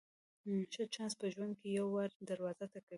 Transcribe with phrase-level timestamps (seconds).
[0.71, 2.89] ښه چانس په ژوند کې یو وار دروازه ټکوي.